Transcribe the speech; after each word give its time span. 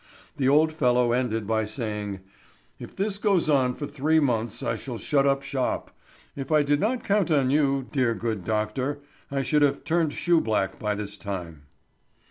The 0.37 0.49
old 0.49 0.73
fellow 0.73 1.11
ended 1.11 1.45
by 1.45 1.63
saying: 1.63 2.21
"If 2.79 2.95
this 2.95 3.19
goes 3.19 3.47
on 3.47 3.75
for 3.75 3.85
three 3.85 4.19
months 4.19 4.63
I 4.63 4.75
shall 4.75 4.97
shut 4.97 5.27
up 5.27 5.43
shop. 5.43 5.95
If 6.35 6.51
I 6.51 6.63
did 6.63 6.79
not 6.79 7.03
count 7.03 7.29
on 7.29 7.51
you, 7.51 7.87
dear 7.91 8.15
good 8.15 8.43
doctor, 8.43 9.01
I 9.29 9.43
should 9.43 9.61
have 9.61 9.83
turned 9.83 10.13
shoe 10.13 10.41
black 10.41 10.79
by 10.79 10.95
this 10.95 11.19
time." 11.19 11.67